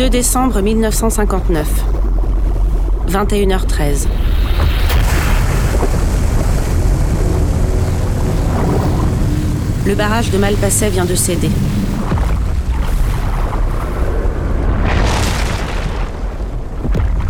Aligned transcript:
2 0.05 0.11
décembre 0.11 0.61
1959, 0.61 1.67
21h13. 3.09 4.07
Le 9.87 9.95
barrage 9.95 10.31
de 10.31 10.37
Malpasset 10.37 10.91
vient 10.91 11.07
de 11.07 11.15
céder. 11.15 11.49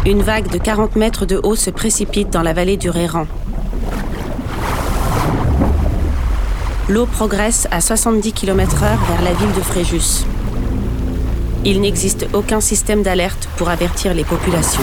Une 0.04 0.22
vague 0.22 0.50
de 0.50 0.58
40 0.58 0.96
mètres 0.96 1.26
de 1.26 1.38
haut 1.44 1.54
se 1.54 1.70
précipite 1.70 2.30
dans 2.30 2.42
la 2.42 2.54
vallée 2.54 2.76
du 2.76 2.90
Réran. 2.90 3.28
L'eau 6.88 7.06
progresse 7.06 7.68
à 7.70 7.80
70 7.80 8.32
km/h 8.32 8.80
vers 8.80 9.22
la 9.22 9.32
ville 9.32 9.52
de 9.52 9.60
Fréjus. 9.60 10.26
Il 11.66 11.80
n'existe 11.80 12.26
aucun 12.34 12.60
système 12.60 13.02
d'alerte 13.02 13.48
pour 13.56 13.70
avertir 13.70 14.12
les 14.12 14.24
populations. 14.24 14.82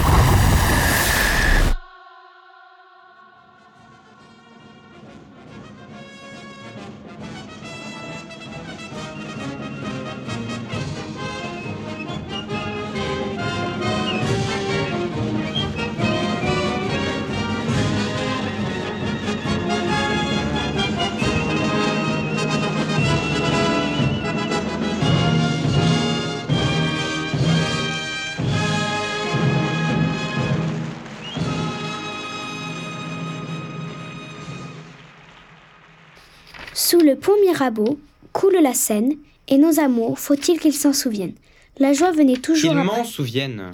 Sous 36.74 37.00
le 37.00 37.16
pont 37.16 37.34
Mirabeau 37.42 38.00
coule 38.32 38.58
la 38.62 38.74
Seine, 38.74 39.16
et 39.48 39.58
nos 39.58 39.80
amours, 39.80 40.18
faut-il 40.20 40.59
qu'ils 40.59 40.74
s'en 40.74 40.94
souviennent? 40.94 41.36
La 41.78 41.94
joie 41.94 42.12
venait 42.12 42.38
toujours 42.38 42.72
Qu'ils 42.72 42.80
m'en 42.80 43.04
souviennent. 43.04 43.74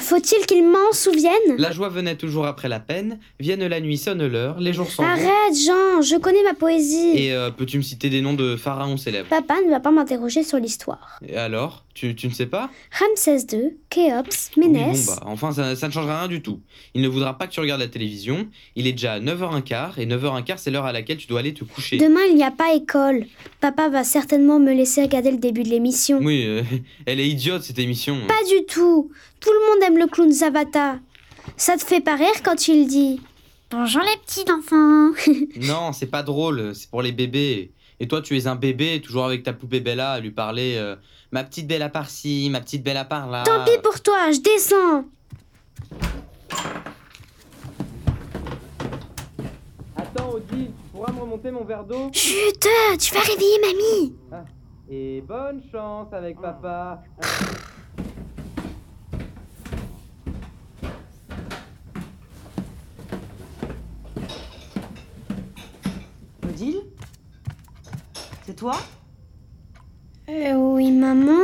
Faut-il 0.00 0.46
qu'ils 0.46 0.66
m'en 0.66 0.92
souviennent 0.92 1.56
La 1.58 1.70
joie 1.72 1.88
venait 1.88 2.16
toujours 2.16 2.46
après 2.46 2.68
la 2.68 2.80
peine. 2.80 3.18
Vienne 3.38 3.66
la 3.66 3.80
nuit, 3.80 3.98
sonne 3.98 4.26
l'heure, 4.26 4.58
les 4.60 4.72
jours 4.72 4.90
s'en 4.90 5.02
vont. 5.02 5.08
Arrête, 5.08 5.54
Jean, 5.54 6.00
je 6.02 6.18
connais 6.18 6.42
ma 6.42 6.54
poésie. 6.54 7.12
Et 7.16 7.32
euh, 7.32 7.50
peux-tu 7.50 7.76
me 7.76 7.82
citer 7.82 8.08
des 8.08 8.20
noms 8.22 8.34
de 8.34 8.56
pharaons 8.56 8.96
célèbres? 8.96 9.28
Papa 9.28 9.56
ne 9.64 9.70
va 9.70 9.80
pas 9.80 9.90
m'interroger 9.90 10.42
sur 10.42 10.58
l'histoire. 10.58 11.20
Et 11.26 11.36
alors? 11.36 11.84
Tu, 11.94 12.14
tu 12.14 12.28
ne 12.28 12.32
sais 12.32 12.46
pas? 12.46 12.70
Ramsès 12.96 13.44
II, 13.52 13.76
Khéops, 13.90 14.52
Oui, 14.56 14.68
Ménès. 14.68 15.06
bon, 15.06 15.12
bah, 15.14 15.22
enfin, 15.26 15.50
ça, 15.52 15.74
ça 15.74 15.88
ne 15.88 15.92
changera 15.92 16.20
rien 16.20 16.28
du 16.28 16.42
tout. 16.42 16.60
Il 16.94 17.02
ne 17.02 17.08
voudra 17.08 17.36
pas 17.36 17.48
que 17.48 17.52
tu 17.52 17.58
regardes 17.58 17.80
la 17.80 17.88
télévision. 17.88 18.46
Il 18.76 18.86
est 18.86 18.92
déjà 18.92 19.18
9h15 19.18 19.98
et 19.98 20.06
9h15, 20.06 20.54
c'est 20.58 20.70
l'heure 20.70 20.84
à 20.84 20.92
laquelle 20.92 21.16
tu 21.16 21.26
dois 21.26 21.40
aller 21.40 21.54
te 21.54 21.64
coucher. 21.64 21.96
Demain, 21.96 22.20
il 22.30 22.36
n'y 22.36 22.44
a 22.44 22.52
pas 22.52 22.72
école. 22.72 23.26
Papa 23.60 23.88
va 23.88 24.04
certainement 24.04 24.60
me 24.60 24.72
laisser 24.72 25.02
regarder 25.02 25.32
le 25.32 25.38
début 25.38 25.64
de 25.64 25.70
l'émission. 25.70 26.20
Oui, 26.22 26.44
euh, 26.46 26.62
elle 27.06 27.18
est 27.18 27.28
idiote 27.28 27.62
cette 27.64 27.80
émission. 27.80 28.16
Pas 28.28 28.44
du 28.48 28.64
tout. 28.66 29.10
Tout 29.40 29.50
le 29.52 29.70
monde 29.70 29.82
aime 29.84 29.98
le 29.98 30.06
clown 30.06 30.32
Zavata. 30.32 30.98
Ça 31.56 31.76
te 31.76 31.84
fait 31.84 32.00
pas 32.00 32.16
rire 32.16 32.42
quand 32.44 32.56
tu 32.56 32.72
le 32.72 32.86
dis 32.86 33.20
Bonjour 33.70 34.02
les 34.02 34.16
petits 34.24 34.50
enfants. 34.50 35.10
Non, 35.66 35.92
c'est 35.92 36.06
pas 36.06 36.22
drôle, 36.22 36.74
c'est 36.74 36.88
pour 36.90 37.02
les 37.02 37.12
bébés. 37.12 37.72
Et 38.00 38.08
toi, 38.08 38.22
tu 38.22 38.36
es 38.36 38.46
un 38.46 38.54
bébé, 38.54 39.00
toujours 39.02 39.24
avec 39.26 39.42
ta 39.42 39.52
poupée 39.52 39.80
Bella 39.80 40.12
à 40.12 40.20
lui 40.20 40.30
parler 40.30 40.76
euh, 40.78 40.96
Ma 41.32 41.44
petite 41.44 41.66
Bella 41.66 41.88
par-ci, 41.88 42.48
ma 42.50 42.60
petite 42.60 42.82
Bella 42.82 43.04
par-là. 43.04 43.42
Tant 43.44 43.64
pis 43.64 43.78
pour 43.82 44.00
toi, 44.00 44.30
je 44.32 44.40
descends. 44.40 45.04
Attends, 49.96 50.30
Odile, 50.30 50.66
tu 50.66 50.90
pourras 50.92 51.12
me 51.12 51.20
remonter 51.20 51.50
mon 51.50 51.64
verre 51.64 51.84
d'eau? 51.84 52.10
Chut, 52.12 52.66
tu 52.98 53.14
vas 53.14 53.20
réveiller 53.20 53.58
mamie. 53.60 54.14
Et 54.90 55.20
bonne 55.20 55.60
chance 55.70 56.08
avec 56.12 56.40
papa. 56.40 57.02
Odile 66.48 66.82
C'est 68.44 68.47
toi 68.58 68.76
Euh, 70.28 70.52
oui, 70.54 70.90
maman. 70.90 71.38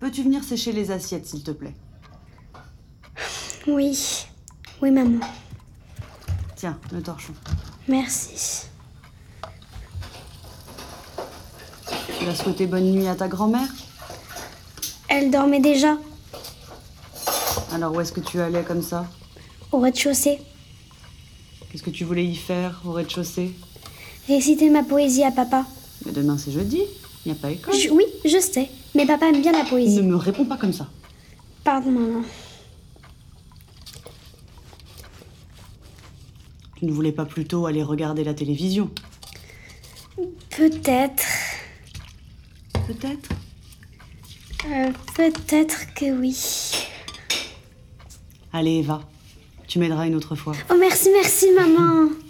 Peux-tu 0.00 0.22
venir 0.24 0.42
sécher 0.42 0.72
les 0.72 0.90
assiettes, 0.90 1.26
s'il 1.26 1.42
te 1.42 1.52
plaît 1.52 1.74
Oui. 3.66 4.26
Oui, 4.82 4.90
maman. 4.90 5.20
Tiens, 6.56 6.78
le 6.92 7.00
torchon. 7.02 7.32
Merci. 7.88 8.66
Tu 12.18 12.24
vas 12.24 12.34
souhaiter 12.34 12.66
bonne 12.66 12.90
nuit 12.90 13.06
à 13.06 13.14
ta 13.14 13.28
grand-mère 13.28 13.68
Elle 15.08 15.30
dormait 15.30 15.60
déjà 15.60 15.96
Alors 17.72 17.94
où 17.94 18.00
est-ce 18.00 18.12
que 18.12 18.20
tu 18.20 18.40
allais 18.40 18.64
comme 18.64 18.82
ça 18.82 19.06
au 19.72 19.80
rez-de-chaussée. 19.80 20.40
Qu'est-ce 21.70 21.82
que 21.82 21.90
tu 21.90 22.04
voulais 22.04 22.24
y 22.24 22.36
faire 22.36 22.80
au 22.84 22.92
rez-de-chaussée 22.92 23.52
Réciter 24.28 24.70
ma 24.70 24.82
poésie 24.84 25.24
à 25.24 25.30
papa. 25.32 25.64
Mais 26.06 26.12
demain 26.12 26.38
c'est 26.38 26.52
jeudi, 26.52 26.82
il 27.24 27.32
n'y 27.32 27.38
a 27.38 27.40
pas 27.40 27.50
école. 27.50 27.74
Je- 27.74 27.90
oui, 27.90 28.04
je 28.24 28.38
sais. 28.38 28.68
Mais 28.94 29.04
papa 29.06 29.28
aime 29.28 29.42
bien 29.42 29.52
la 29.52 29.64
Ne 29.64 29.68
poésie. 29.68 30.02
me 30.02 30.16
réponds 30.16 30.44
pas 30.46 30.56
comme 30.56 30.72
ça. 30.72 30.88
Pardon, 31.64 31.90
maman. 31.90 32.22
Tu 36.76 36.84
ne 36.86 36.92
voulais 36.92 37.12
pas 37.12 37.24
plutôt 37.24 37.66
aller 37.66 37.82
regarder 37.82 38.22
la 38.24 38.34
télévision 38.34 38.90
Peut-être. 40.50 41.24
Peut-être? 42.86 43.30
Euh, 44.66 44.90
peut-être 45.16 45.92
que 45.94 46.06
oui. 46.18 46.36
Allez, 48.52 48.82
va. 48.82 49.02
Tu 49.66 49.78
m'aideras 49.78 50.06
une 50.06 50.14
autre 50.14 50.34
fois. 50.36 50.54
Oh, 50.70 50.76
merci, 50.78 51.10
merci, 51.12 51.46
maman. 51.52 52.10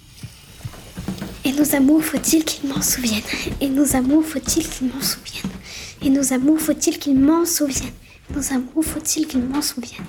nos 1.56 1.74
amours, 1.74 2.04
faut-il 2.04 2.44
qu'ils 2.44 2.68
m'en 2.68 2.82
souviennent? 2.82 3.22
Et 3.60 3.68
nos 3.68 3.96
amours, 3.96 4.24
faut-il 4.24 4.68
qu'ils 4.68 4.88
m'en 4.88 5.00
souviennent? 5.00 5.50
Et 6.02 6.10
nos 6.10 6.32
amours, 6.32 6.60
faut-il 6.60 6.98
qu'ils 6.98 7.18
m'en 7.18 7.44
souviennent? 7.46 7.92
Nos 8.34 8.52
amours, 8.52 8.84
faut-il 8.84 9.26
qu'ils 9.26 9.42
m'en 9.42 9.62
souviennent? 9.62 10.04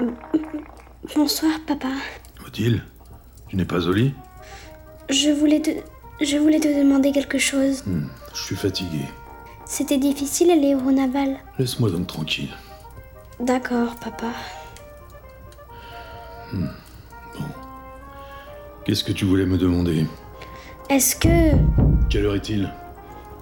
Euh, 0.00 0.10
bonsoir, 1.14 1.52
papa. 1.66 1.88
Odile, 2.46 2.84
tu 3.48 3.56
n'es 3.56 3.64
pas 3.64 3.80
jolie 3.80 4.14
Je 5.08 5.30
voulais 5.30 5.60
te... 5.60 5.70
Je 6.22 6.36
voulais 6.36 6.60
te 6.60 6.68
demander 6.68 7.12
quelque 7.12 7.38
chose. 7.38 7.82
Hmm, 7.86 8.04
je 8.34 8.42
suis 8.42 8.56
fatiguée. 8.56 9.06
C'était 9.72 9.98
difficile 9.98 10.50
aller 10.50 10.74
au 10.74 10.90
naval. 10.90 11.36
Laisse-moi 11.56 11.90
donc 11.92 12.08
tranquille. 12.08 12.48
D'accord, 13.38 13.94
papa. 14.00 14.32
Qu'est-ce 18.84 19.04
que 19.04 19.12
tu 19.12 19.24
voulais 19.26 19.46
me 19.46 19.56
demander? 19.56 20.06
Est-ce 20.88 21.14
que... 21.14 21.56
Quelle 22.08 22.26
heure 22.26 22.34
est-il? 22.34 22.68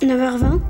9h20 0.03 0.61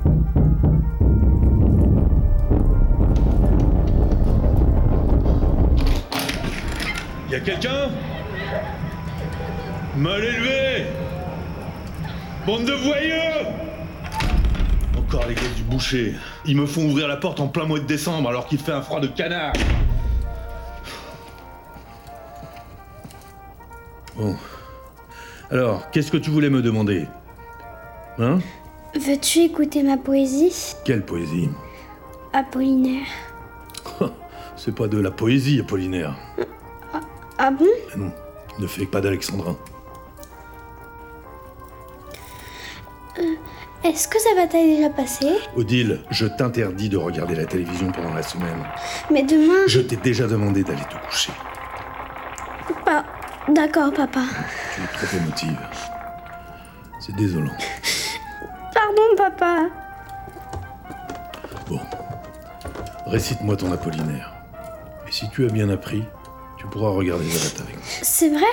Y 7.32 7.34
a 7.34 7.40
quelqu'un? 7.40 7.90
Mal 9.96 10.22
élevé! 10.22 10.86
Bande 12.46 12.64
de 12.64 12.74
voyeux 12.74 13.68
Encore 15.08 15.26
les 15.26 15.34
gars 15.34 15.40
du 15.56 15.62
boucher. 15.62 16.14
Ils 16.44 16.54
me 16.54 16.66
font 16.66 16.84
ouvrir 16.84 17.08
la 17.08 17.16
porte 17.16 17.40
en 17.40 17.48
plein 17.48 17.64
mois 17.64 17.78
de 17.78 17.86
décembre 17.86 18.28
alors 18.28 18.46
qu'il 18.46 18.58
fait 18.58 18.72
un 18.72 18.82
froid 18.82 19.00
de 19.00 19.06
canard. 19.06 19.54
Bon. 24.14 24.36
Alors, 25.50 25.90
qu'est-ce 25.90 26.10
que 26.10 26.18
tu 26.18 26.28
voulais 26.28 26.50
me 26.50 26.60
demander? 26.60 27.08
Hein? 28.18 28.40
Veux-tu 28.94 29.38
écouter 29.38 29.82
ma 29.82 29.96
poésie? 29.96 30.74
Quelle 30.84 31.06
poésie? 31.06 31.48
Apollinaire. 32.34 33.06
C'est 34.56 34.74
pas 34.74 34.88
de 34.88 34.98
la 34.98 35.10
poésie, 35.10 35.60
Apollinaire. 35.60 36.16
Ah 37.38 37.50
bon? 37.50 37.64
Mais 37.96 38.04
non, 38.04 38.12
ne 38.58 38.66
fais 38.66 38.84
pas 38.84 39.00
d'alexandrin. 39.00 39.56
Est-ce 43.84 44.08
que 44.08 44.18
ça 44.20 44.34
va 44.34 44.46
t'être 44.46 44.66
déjà 44.66 44.90
passé 44.90 45.26
Odile, 45.56 46.00
je 46.10 46.26
t'interdis 46.26 46.88
de 46.88 46.96
regarder 46.96 47.36
la 47.36 47.46
télévision 47.46 47.92
pendant 47.92 48.12
la 48.12 48.22
semaine. 48.22 48.64
Mais 49.10 49.22
demain... 49.22 49.66
Je 49.66 49.80
t'ai 49.80 49.96
déjà 49.96 50.26
demandé 50.26 50.64
d'aller 50.64 50.82
te 50.90 51.06
coucher. 51.06 51.32
Pas... 52.84 53.04
D'accord, 53.48 53.92
papa. 53.92 54.20
Tu 54.74 54.82
es 54.82 55.06
trop 55.06 55.16
émotive. 55.16 55.58
C'est 57.00 57.14
désolant. 57.16 57.56
Pardon, 58.74 59.16
papa. 59.16 59.66
Bon. 61.68 61.80
Récite-moi 63.06 63.56
ton 63.56 63.72
Apollinaire. 63.72 64.34
Et 65.06 65.12
si 65.12 65.30
tu 65.30 65.46
as 65.46 65.48
bien 65.48 65.70
appris, 65.70 66.04
tu 66.58 66.66
pourras 66.66 66.90
regarder 66.90 67.24
Zalata 67.30 67.62
avec 67.62 67.76
moi. 67.76 67.84
C'est 68.02 68.28
vrai? 68.28 68.44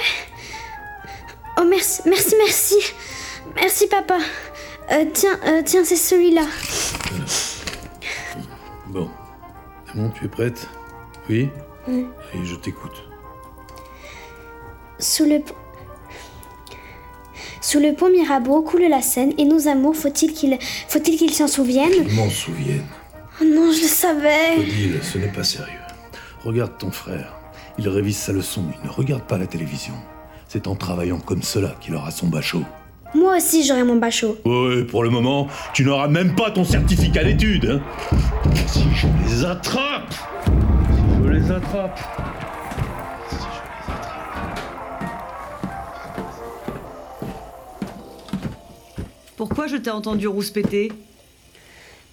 Oh, 1.59 1.63
merci, 1.67 2.01
merci, 2.05 2.35
merci. 2.37 2.75
Merci, 3.55 3.87
papa. 3.87 4.17
Euh, 4.91 5.05
tiens, 5.13 5.39
euh, 5.47 5.61
tiens, 5.65 5.83
c'est 5.83 5.95
celui-là. 5.95 6.45
Bon. 8.87 9.09
Bon, 9.95 10.09
tu 10.09 10.25
es 10.25 10.27
prête? 10.27 10.67
Oui? 11.29 11.49
Oui. 11.87 12.05
Et 12.33 12.45
je 12.45 12.55
t'écoute. 12.55 13.03
Sous 14.99 15.25
le... 15.25 15.39
pont- 15.39 15.55
Sous 17.61 17.79
le 17.79 17.93
pont 17.93 18.09
Mirabeau 18.09 18.61
coule 18.61 18.83
la 18.89 19.01
Seine 19.01 19.33
et 19.37 19.45
nos 19.45 19.67
amours, 19.67 19.95
faut-il 19.95 20.33
qu'ils 20.33 20.57
faut-il 20.87 21.17
qu'ils 21.17 21.33
s'en 21.33 21.47
souviennent? 21.47 22.07
M'en 22.13 22.29
souvienne. 22.29 22.85
Oh 23.41 23.43
non, 23.43 23.71
je 23.71 23.81
le 23.81 23.87
savais. 23.87 24.57
Odile, 24.59 24.99
ce 25.01 25.17
n'est 25.17 25.31
pas 25.31 25.43
sérieux. 25.43 25.79
Regarde 26.43 26.77
ton 26.77 26.91
frère. 26.91 27.33
Il 27.77 27.89
révise 27.89 28.17
sa 28.17 28.31
leçon. 28.31 28.63
Il 28.81 28.87
ne 28.87 28.91
regarde 28.91 29.23
pas 29.23 29.37
la 29.37 29.47
télévision. 29.47 29.93
C'est 30.47 30.67
en 30.67 30.75
travaillant 30.75 31.19
comme 31.19 31.41
cela 31.43 31.75
qu'il 31.81 31.95
aura 31.95 32.11
son 32.11 32.27
bachot. 32.27 32.63
Moi 33.15 33.37
aussi, 33.37 33.63
j'aurai 33.63 33.83
mon 33.83 33.95
bachot. 33.95 34.37
Ouais, 34.43 34.83
pour 34.83 35.03
le 35.03 35.09
moment, 35.09 35.47
tu 35.73 35.85
n'auras 35.85 36.09
même 36.09 36.35
pas 36.35 36.51
ton 36.51 36.65
certificat 36.65 37.23
d'études. 37.23 37.81
Hein 37.81 37.81
si 38.67 38.83
je 38.93 39.07
les 39.25 39.45
attrape 39.45 40.13
Si 40.13 41.23
je 41.23 41.29
les 41.29 41.51
attrape 41.51 41.99
Si 43.29 43.35
je 43.35 43.39
les 43.39 43.61
attrape 43.61 44.15
Pourquoi 49.37 49.67
je 49.67 49.77
t'ai 49.77 49.91
entendu 49.91 50.27
rouspéter 50.27 50.91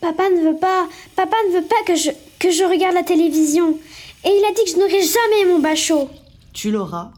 Papa 0.00 0.25
ne 0.31 0.50
veut 0.50 0.58
pas, 0.58 0.88
papa 1.16 1.37
ne 1.49 1.60
veut 1.60 1.66
pas 1.66 1.82
que 1.87 1.96
je 1.96 2.10
que 2.38 2.50
je 2.50 2.64
regarde 2.64 2.94
la 2.94 3.04
télévision. 3.04 3.78
Et 4.25 4.28
il 4.28 4.44
a 4.49 4.52
dit 4.52 4.64
que 4.64 4.70
je 4.70 4.76
n'aurai 4.76 5.00
jamais 5.00 5.52
mon 5.52 5.60
bachot. 5.60 6.10
Tu 6.52 6.72
l'auras, 6.72 7.12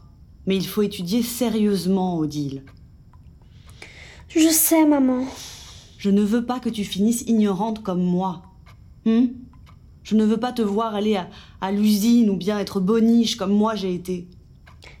mais 0.45 0.55
il 0.55 0.67
faut 0.67 0.83
étudier 0.83 1.23
sérieusement, 1.23 2.17
Odile. 2.19 2.61
Je 4.35 4.49
sais, 4.49 4.85
maman. 4.85 5.25
Je 5.97 6.09
ne 6.09 6.21
veux 6.21 6.45
pas 6.45 6.59
que 6.59 6.69
tu 6.69 6.83
finisses 6.83 7.21
ignorante 7.21 7.81
comme 7.83 8.03
moi. 8.03 8.43
Hmm 9.05 9.27
je 10.05 10.15
ne 10.15 10.23
veux 10.23 10.37
pas 10.37 10.53
te 10.53 10.61
voir 10.61 10.93
aller 10.95 11.15
à, 11.15 11.27
à 11.61 11.71
l'usine 11.71 12.29
ou 12.29 12.37
bien 12.37 12.59
être 12.59 12.79
boniche 12.79 13.35
comme 13.35 13.51
moi 13.51 13.75
j'ai 13.75 13.93
été. 13.93 14.29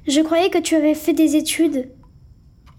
Je 0.07 0.19
croyais 0.21 0.49
que 0.49 0.57
tu 0.57 0.75
avais 0.75 0.95
fait 0.95 1.13
des 1.13 1.35
études. 1.35 1.91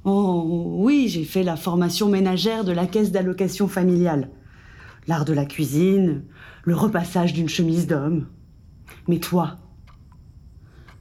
Oh 0.04 0.74
oui, 0.78 1.06
j'ai 1.08 1.24
fait 1.24 1.44
la 1.44 1.56
formation 1.56 2.08
ménagère 2.08 2.64
de 2.64 2.72
la 2.72 2.86
caisse 2.86 3.12
d'allocation 3.12 3.68
familiale. 3.68 4.30
L'art 5.06 5.24
de 5.24 5.32
la 5.32 5.46
cuisine, 5.46 6.24
le 6.64 6.74
repassage 6.74 7.32
d'une 7.32 7.48
chemise 7.48 7.86
d'homme. 7.86 8.26
Mais 9.06 9.18
toi, 9.18 9.58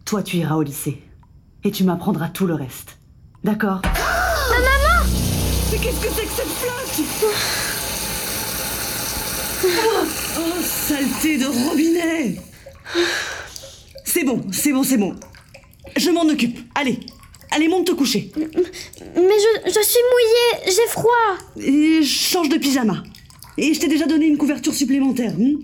toi 0.05 0.21
tu 0.21 0.37
iras 0.37 0.55
au 0.55 0.61
lycée. 0.61 1.01
Et 1.63 1.71
tu 1.71 1.83
m'apprendras 1.83 2.29
tout 2.29 2.45
le 2.45 2.53
reste. 2.53 2.99
D'accord? 3.43 3.81
Mais 5.71 5.77
qu'est-ce 5.77 5.99
que 5.99 6.07
c'est 6.15 6.25
que 6.25 6.31
cette 6.35 6.47
flaque 6.47 6.99
oh, 9.63 10.05
oh, 10.39 10.61
saleté 10.63 11.37
de 11.37 11.45
robinet 11.45 12.35
C'est 14.03 14.23
bon, 14.23 14.41
c'est 14.51 14.71
bon, 14.71 14.83
c'est 14.83 14.97
bon. 14.97 15.15
Je 15.97 16.09
m'en 16.11 16.23
occupe. 16.23 16.59
Allez, 16.75 16.99
allez, 17.51 17.67
monte 17.67 17.87
te 17.87 17.91
coucher. 17.93 18.31
Mais 18.35 18.43
je, 19.15 19.69
je 19.69 19.81
suis 19.83 20.03
mouillée, 20.11 20.65
j'ai 20.67 20.87
froid. 20.89 21.37
Et 21.57 22.03
je 22.03 22.07
change 22.07 22.49
de 22.49 22.57
pyjama. 22.57 23.03
Et 23.57 23.73
je 23.73 23.79
t'ai 23.79 23.87
déjà 23.87 24.05
donné 24.05 24.27
une 24.27 24.37
couverture 24.37 24.73
supplémentaire. 24.73 25.33
hmm? 25.37 25.57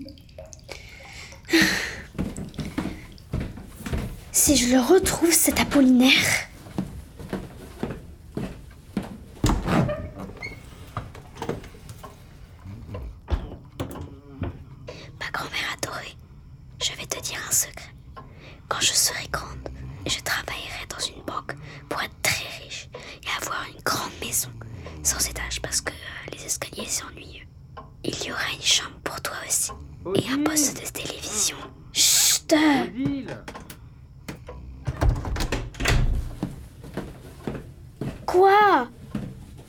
Si 4.32 4.56
je 4.56 4.74
le 4.74 4.80
retrouve, 4.80 5.30
cet 5.32 5.60
Apollinaire. 5.60 6.48
Ma 15.20 15.30
grand-mère 15.32 15.76
adorée, 15.82 16.16
je 16.82 16.92
vais 16.92 17.06
te 17.06 17.20
dire 17.20 17.38
un 17.48 17.51
secret. 17.62 17.94
Quand 18.68 18.80
je 18.80 18.92
serai 18.92 19.26
grande, 19.30 19.68
je 20.06 20.18
travaillerai 20.20 20.86
dans 20.88 20.98
une 20.98 21.22
banque 21.24 21.54
pour 21.88 22.02
être 22.02 22.20
très 22.22 22.44
riche 22.64 22.88
et 23.22 23.42
avoir 23.42 23.64
une 23.72 23.80
grande 23.82 24.12
maison, 24.20 24.50
sans 25.02 25.24
étage 25.28 25.60
parce 25.62 25.80
que 25.80 25.92
euh, 25.92 26.30
les 26.32 26.44
escaliers 26.44 26.86
c'est 26.88 27.04
ennuyeux. 27.04 27.46
Il 28.04 28.24
y 28.24 28.32
aura 28.32 28.50
une 28.52 28.62
chambre 28.62 28.98
pour 29.04 29.20
toi 29.20 29.36
aussi 29.46 29.70
et 30.16 30.28
un 30.32 30.42
poste 30.42 30.82
de 30.82 30.88
télévision. 30.90 31.56
Chut 31.92 32.52
Odile 32.52 33.38
Quoi? 38.26 38.88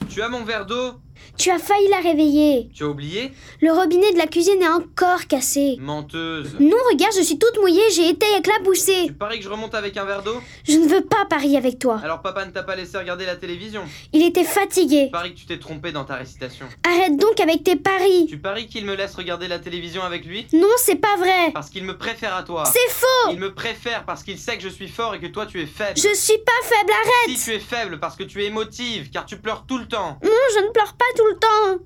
Tu 0.10 0.22
as 0.22 0.30
mon 0.30 0.44
verre 0.44 0.66
d'eau? 0.66 1.03
Tu 1.38 1.50
as 1.50 1.60
failli 1.60 1.88
la 1.90 1.98
réveiller. 2.00 2.70
Tu 2.74 2.84
as 2.84 2.88
oublié 2.88 3.32
Le 3.62 3.72
robinet 3.72 4.12
de 4.14 4.18
la 4.18 4.28
cuisine 4.28 4.62
est 4.62 4.68
encore 4.68 5.28
cassé. 5.28 5.78
Menteuse. 5.80 6.56
Non, 6.60 6.78
regarde, 6.92 7.14
je 7.18 7.24
suis 7.24 7.40
toute 7.40 7.58
mouillée, 7.60 7.90
j'ai 7.96 8.10
été 8.10 8.26
éclaboussée. 8.38 9.08
Tu 9.08 9.14
paries 9.14 9.40
que 9.40 9.46
je 9.46 9.50
remonte 9.50 9.74
avec 9.76 9.98
un 9.98 10.06
verre 10.06 10.22
d'eau 10.24 10.36
Je 10.68 10.78
ne 10.78 10.88
veux 10.88 11.02
pas 11.04 11.26
parier 11.30 11.58
avec 11.58 11.80
toi. 11.80 12.00
Alors 12.04 12.22
papa 12.22 12.46
ne 12.46 12.52
t'a 12.52 12.64
pas 12.64 12.76
laissé 12.76 12.98
regarder 12.98 13.26
la 13.26 13.36
télévision. 13.36 13.84
Il 14.14 14.24
était 14.24 14.44
fatigué. 14.44 15.06
Tu 15.06 15.12
paries 15.12 15.34
que 15.34 15.40
tu 15.40 15.46
t'es 15.46 15.58
trompé 15.60 15.92
dans 15.92 16.06
ta 16.06 16.16
récitation. 16.16 16.68
Arrête 16.88 17.18
donc 17.18 17.40
avec 17.40 17.64
tes 17.64 17.76
paris. 17.76 18.28
Tu 18.30 18.38
paries 18.38 18.68
qu'il 18.68 18.86
me 18.86 18.96
laisse 18.96 19.16
regarder 19.16 19.48
la 19.48 19.60
télévision 19.60 20.04
avec 20.04 20.26
lui 20.26 20.48
Non, 20.54 20.68
c'est 20.78 20.96
pas 20.96 21.16
vrai. 21.18 21.52
Parce 21.54 21.70
qu'il 21.70 21.84
me 21.84 21.98
préfère 21.98 22.36
à 22.36 22.44
toi. 22.44 22.64
C'est 22.66 22.92
faux. 22.92 23.32
Il 23.32 23.40
me 23.40 23.54
préfère 23.54 24.06
parce 24.06 24.24
qu'il 24.24 24.38
sait 24.38 24.58
que 24.58 24.64
je 24.64 24.70
suis 24.70 24.88
fort 24.88 25.16
et 25.16 25.20
que 25.20 25.28
toi 25.28 25.46
tu 25.46 25.62
es 25.62 25.66
faible. 25.66 25.98
Je 25.98 26.14
suis 26.16 26.38
pas 26.38 26.52
faible, 26.68 26.92
arrête. 26.92 27.38
Si 27.38 27.44
tu 27.44 27.56
es 27.56 27.60
faible 27.60 28.00
parce 28.00 28.16
que 28.16 28.24
tu 28.24 28.42
es 28.44 28.46
émotive, 28.46 29.10
car 29.12 29.26
tu 29.26 29.38
pleures 29.38 29.66
tout 29.68 29.78
le 29.78 29.88
temps. 29.88 30.20
Non, 30.24 30.30
je 30.56 30.60
ne 30.66 30.72
pleure 30.72 30.94
pas 30.94 31.06
tout 31.16 31.28
le 31.28 31.38
temps. 31.40 31.84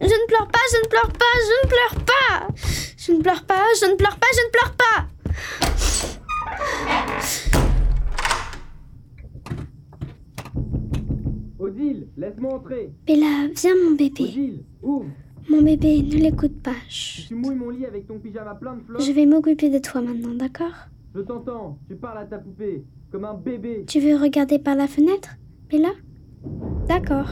Je 0.00 0.06
ne 0.06 0.26
pleure 0.26 0.48
pas, 0.48 0.58
je 0.72 0.78
ne 0.84 0.88
pleure 0.88 1.12
pas, 1.12 1.34
je 1.48 1.66
ne 1.66 1.68
pleure 1.68 2.04
pas. 2.04 2.48
Je 2.98 3.12
ne 3.12 3.20
pleure 3.22 3.44
pas, 3.44 3.62
je 3.80 3.86
ne 3.90 3.94
pleure 3.96 4.16
pas, 4.16 4.26
je 4.32 4.40
ne 4.46 4.50
pleure 4.50 4.74
pas. 4.76 5.08
Odile, 11.58 12.08
laisse-moi 12.16 12.54
entrer. 12.54 12.92
Bella, 13.06 13.48
viens 13.54 13.74
mon 13.84 13.92
bébé. 13.92 14.24
Odile, 14.24 14.64
ouvre. 14.82 15.06
Mon 15.48 15.62
bébé, 15.62 16.02
ne 16.02 16.16
l'écoute 16.16 16.62
pas. 16.62 16.74
Si 16.88 17.22
Chut. 17.22 17.28
tu 17.28 17.34
mouilles 17.34 17.56
mon 17.56 17.70
lit 17.70 17.84
avec 17.86 18.06
ton 18.06 18.18
pyjama 18.18 18.54
plein 18.54 18.76
de 18.76 18.82
fleurs. 18.82 19.00
Je 19.00 19.12
vais 19.12 19.26
m'occuper 19.26 19.68
de 19.68 19.78
toi 19.78 20.00
maintenant, 20.00 20.34
d'accord? 20.34 20.74
Je 21.14 21.20
t'entends, 21.20 21.78
tu 21.86 21.94
parles 21.96 22.18
à 22.18 22.24
ta 22.24 22.38
poupée, 22.38 22.84
comme 23.12 23.24
un 23.24 23.34
bébé. 23.34 23.84
Tu 23.86 24.00
veux 24.00 24.16
regarder 24.16 24.58
par 24.58 24.74
la 24.74 24.86
fenêtre, 24.88 25.36
Bella? 25.70 25.90
D'accord. 26.88 27.28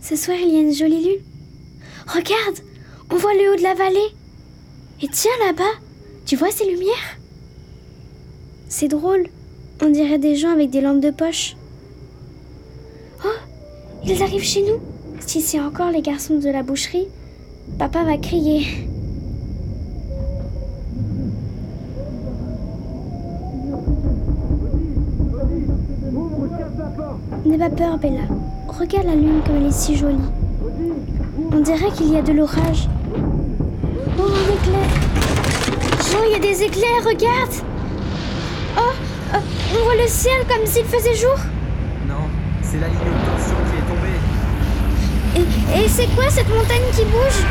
Ce 0.00 0.16
soir, 0.16 0.36
il 0.40 0.52
y 0.52 0.56
a 0.56 0.60
une 0.60 0.72
jolie 0.72 1.04
lune. 1.04 1.22
Regarde 2.06 2.58
On 3.10 3.16
voit 3.16 3.34
le 3.34 3.52
haut 3.52 3.56
de 3.56 3.62
la 3.62 3.74
vallée. 3.74 4.14
Et 5.02 5.08
tiens 5.08 5.30
là-bas, 5.46 5.62
tu 6.26 6.36
vois 6.36 6.50
ces 6.50 6.70
lumières? 6.70 7.18
C'est 8.68 8.88
drôle. 8.88 9.26
On 9.82 9.90
dirait 9.90 10.18
des 10.18 10.36
gens 10.36 10.50
avec 10.50 10.70
des 10.70 10.80
lampes 10.80 11.00
de 11.00 11.10
poche. 11.10 11.56
Oh 13.24 13.28
Ils 14.04 14.22
arrivent 14.22 14.44
chez 14.44 14.62
nous. 14.62 14.80
Si 15.20 15.40
c'est 15.40 15.60
encore 15.60 15.90
les 15.90 16.02
garçons 16.02 16.38
de 16.38 16.48
la 16.48 16.62
boucherie, 16.62 17.08
papa 17.78 18.04
va 18.04 18.18
crier. 18.18 18.88
N'aie 27.44 27.58
pas 27.58 27.70
peur, 27.70 27.98
Bella. 27.98 28.22
Regarde 28.68 29.06
la 29.06 29.14
lune 29.14 29.40
comme 29.46 29.56
elle 29.56 29.66
est 29.66 29.72
si 29.72 29.96
jolie. 29.96 30.16
On 31.52 31.60
dirait 31.60 31.90
qu'il 31.92 32.12
y 32.12 32.16
a 32.16 32.22
de 32.22 32.32
l'orage. 32.32 32.88
Oh, 34.18 34.22
un 34.22 34.54
éclair 34.54 34.88
Jean, 36.10 36.18
il 36.26 36.32
y 36.32 36.34
a 36.34 36.38
des 36.38 36.62
éclairs, 36.62 37.04
regarde 37.04 37.52
Oh, 38.76 38.80
euh, 39.34 39.38
on 39.78 39.84
voit 39.84 39.96
le 39.96 40.08
ciel 40.08 40.44
comme 40.48 40.66
s'il 40.66 40.84
faisait 40.84 41.14
jour. 41.14 41.36
Non, 42.08 42.28
c'est 42.62 42.80
la 42.80 42.88
ligne 42.88 42.96
de 42.98 43.02
tension 43.30 43.56
qui 43.70 43.76
est 43.78 43.86
tombée. 45.40 45.80
Et, 45.80 45.84
et 45.84 45.88
c'est 45.88 46.06
quoi 46.14 46.28
cette 46.30 46.48
montagne 46.48 46.82
qui 46.92 47.04
bouge? 47.04 47.44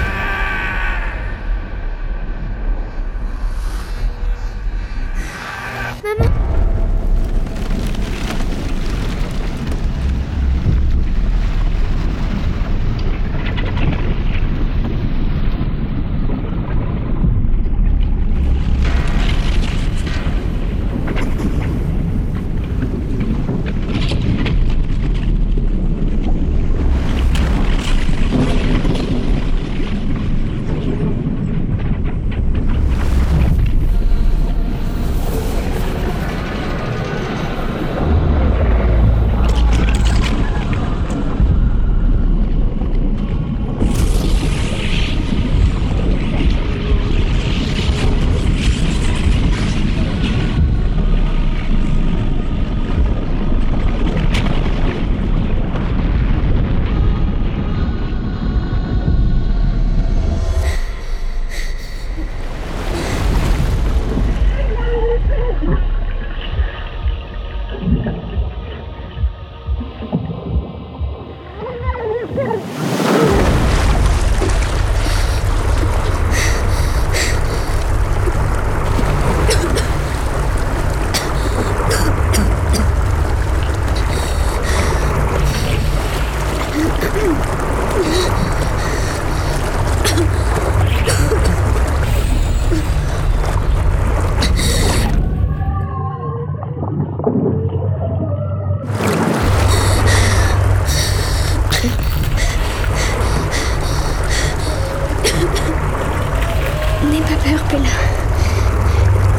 Peur. 107.43 107.59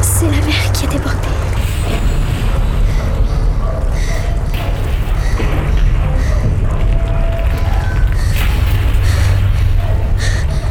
C'est 0.01 0.25
la 0.25 0.37
mer 0.45 0.71
qui 0.73 0.85
a 0.85 0.87
débordé. 0.87 1.17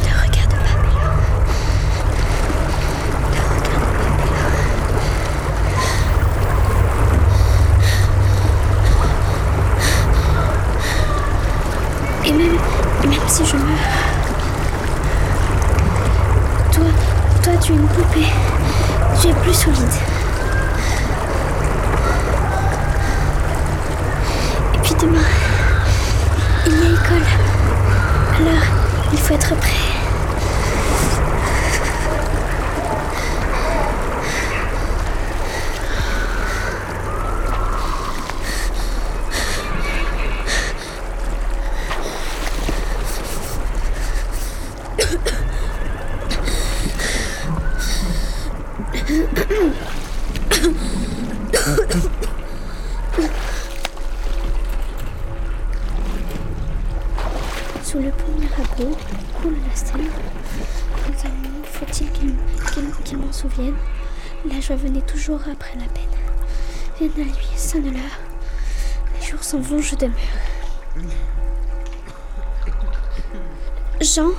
Ne 0.01 0.11
regarde 0.21 0.51
pas, 0.51 0.75
Bella. 0.81 1.09
Ne 3.31 3.39
regarde 3.51 3.85
pas, 3.99 4.15
Bella. 4.17 4.45
Et 12.25 12.31
même, 12.31 12.57
et 13.03 13.07
même 13.07 13.27
si 13.27 13.45
je 13.45 13.55
meurs, 13.57 13.63
toi, 16.71 16.83
tu 17.61 17.71
es 17.71 17.75
une 17.75 17.87
poupée. 17.87 18.27
Tu 19.21 19.27
es 19.29 19.33
plus 19.33 19.53
solide. 19.53 19.77
Et 24.73 24.77
puis 24.79 24.95
demain, 24.99 25.19
il 26.65 26.73
y 26.73 26.75
a 26.75 26.89
école. 26.89 27.27
Alors, 28.39 28.63
il 29.13 29.19
faut 29.19 29.33
être 29.33 29.55
prêt. 29.55 29.94
Après 65.33 65.73
la 65.79 65.87
peine. 65.87 66.03
Vienne 66.99 67.11
la 67.17 67.23
nuit, 67.23 67.57
sonne 67.57 67.91
l'heure. 67.91 68.19
Les 69.19 69.25
jours 69.25 69.43
s'en 69.43 69.59
vont, 69.59 69.81
je 69.81 69.95
demeure. 69.95 70.15
Jean? 74.01 74.29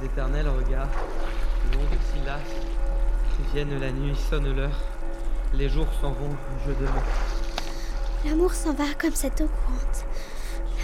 Des 0.00 0.06
éternels 0.06 0.48
regards, 0.48 0.88
longs 1.72 1.88
et 1.92 1.98
si 2.12 2.26
lasses, 2.26 2.40
viennent 3.52 3.80
la 3.80 3.92
nuit, 3.92 4.16
sonne 4.28 4.54
l'heure, 4.56 4.80
les 5.54 5.68
jours 5.68 5.86
s'en 6.00 6.10
vont, 6.10 6.36
je 6.66 6.72
demeure. 6.72 7.04
L'amour 8.24 8.52
s'en 8.52 8.72
va 8.72 8.84
comme 8.98 9.14
cette 9.14 9.40
eau 9.40 9.48
courante. 9.48 10.04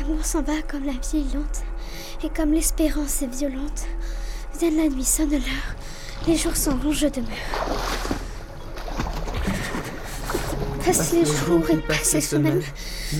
L'amour 0.00 0.25
s'en 0.25 0.43
va 0.43 0.52
comme 0.71 0.85
la 0.85 0.93
vie 0.93 1.19
est 1.19 1.35
lente. 1.35 1.62
Et 2.23 2.28
comme 2.28 2.52
l'espérance 2.52 3.23
est 3.23 3.35
violente. 3.35 3.87
Vienne 4.59 4.76
la 4.76 4.88
nuit, 4.88 5.05
sonne 5.05 5.31
l'heure. 5.31 5.75
Les 6.26 6.37
jours 6.37 6.57
s'en 6.57 6.76
vont, 6.76 6.93
je 6.93 7.07
demeure. 7.07 7.28
Passent 10.85 11.12
les 11.12 11.25
jours 11.25 11.71
et 11.71 11.76
passent 11.76 12.14
les 12.14 12.21
semaines. 12.21 12.62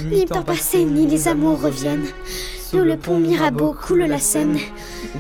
Ni 0.07 0.27
temps 0.27 0.43
passé, 0.43 0.85
ni 0.85 1.07
les 1.07 1.29
amours 1.29 1.61
reviennent. 1.61 2.07
Sous 2.71 2.79
le 2.79 2.97
pont 2.97 3.19
Mirabeau 3.19 3.73
coule 3.75 4.05
la 4.05 4.19
Seine. 4.19 4.59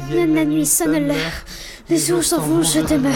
Vienne 0.09 0.35
la 0.35 0.45
nuit, 0.45 0.67
sonne 0.67 1.09
l'heure. 1.09 1.45
Les 1.89 1.99
jours 1.99 2.23
s'en 2.23 2.41
vont, 2.41 2.63
je 2.63 2.81
demeure. 2.81 3.13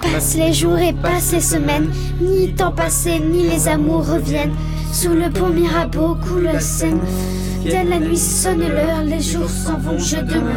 Passent 0.00 0.34
les 0.34 0.52
jours 0.52 0.78
et 0.78 0.92
passent 0.92 1.32
les 1.32 1.40
semaines. 1.40 1.92
Ni 2.20 2.54
temps 2.54 2.72
passé, 2.72 3.18
ni 3.18 3.48
les 3.48 3.68
amours 3.68 4.06
reviennent. 4.06 4.54
Sous 4.92 5.08
le 5.14 5.30
pont 5.30 5.48
Mirabeau 5.48 6.16
coule 6.16 6.42
la 6.42 6.60
Seine. 6.60 7.00
Vienne 7.64 7.88
la 7.88 7.98
nuit 7.98 8.18
sonne 8.18 8.60
l'heure, 8.60 9.02
les 9.02 9.20
jours 9.20 9.48
s'en 9.48 9.78
vont, 9.78 9.96
je 9.96 10.18
demeure. 10.18 10.52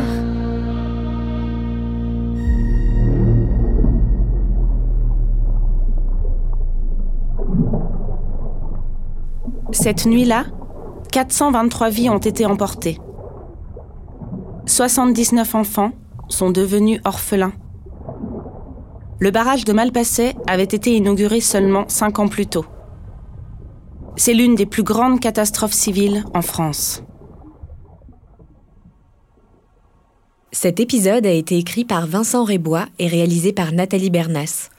Cette 9.72 10.06
nuit-là, 10.06 10.44
423 11.14 11.90
vies 11.90 12.10
ont 12.10 12.18
été 12.18 12.46
emportées. 12.46 13.00
79 14.66 15.56
enfants 15.56 15.92
sont 16.28 16.52
devenus 16.52 17.00
orphelins. 17.06 17.54
Le 19.20 19.32
barrage 19.32 19.64
de 19.64 19.72
Malpasset 19.72 20.36
avait 20.46 20.64
été 20.64 20.94
inauguré 20.94 21.40
seulement 21.40 21.86
cinq 21.88 22.20
ans 22.20 22.28
plus 22.28 22.48
tôt. 22.48 22.66
C'est 24.18 24.34
l'une 24.34 24.56
des 24.56 24.66
plus 24.66 24.84
grandes 24.84 25.20
catastrophes 25.20 25.74
civiles 25.74 26.24
en 26.34 26.42
France. 26.42 27.04
Cet 30.54 30.80
épisode 30.80 31.26
a 31.26 31.32
été 31.32 31.58
écrit 31.58 31.84
par 31.84 32.08
Vincent 32.08 32.46
Rébois 32.46 32.86
et 32.98 33.08
réalisé 33.08 33.52
par 33.52 33.74
Nathalie 33.74 34.10
Bernas. 34.10 34.70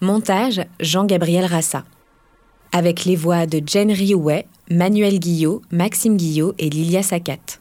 Montage 0.00 0.62
Jean-Gabriel 0.80 1.44
Rassa. 1.44 1.84
Avec 2.72 3.04
les 3.04 3.16
voix 3.16 3.46
de 3.46 3.60
Jen 3.66 3.92
Riouet, 3.92 4.46
Manuel 4.70 5.18
Guillot, 5.18 5.60
Maxime 5.70 6.16
Guillot 6.16 6.54
et 6.58 6.70
Lilia 6.70 7.02
Sacat. 7.02 7.60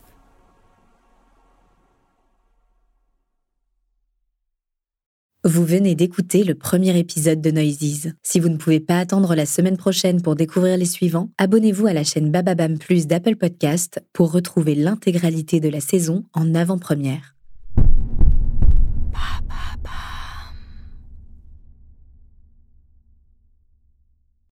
Vous 5.48 5.64
venez 5.64 5.94
d'écouter 5.94 6.44
le 6.44 6.56
premier 6.56 6.98
épisode 6.98 7.40
de 7.40 7.52
Noises. 7.52 8.14
Si 8.24 8.40
vous 8.40 8.50
ne 8.50 8.58
pouvez 8.58 8.80
pas 8.80 8.98
attendre 8.98 9.36
la 9.36 9.46
semaine 9.46 9.78
prochaine 9.78 10.20
pour 10.20 10.36
découvrir 10.36 10.76
les 10.76 10.88
suivants, 10.88 11.30
abonnez-vous 11.38 11.86
à 11.86 11.94
la 11.94 12.04
chaîne 12.04 12.32
Bababam 12.32 12.80
Plus 12.80 13.06
d'Apple 13.06 13.36
Podcast 13.36 14.04
pour 14.12 14.32
retrouver 14.32 14.74
l'intégralité 14.74 15.60
de 15.60 15.70
la 15.70 15.82
saison 15.82 16.24
en 16.34 16.56
avant-première. 16.56 17.36